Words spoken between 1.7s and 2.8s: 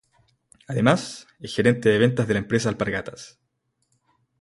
de ventas de la empresa